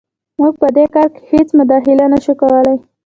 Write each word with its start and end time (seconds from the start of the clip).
موږ 0.39 0.53
په 0.61 0.67
دې 0.75 0.85
کار 0.95 1.07
کې 1.15 1.21
هېڅ 1.31 1.47
مداخله 1.59 2.05
نه 2.13 2.19
شو 2.23 2.33
کولی. 2.41 2.77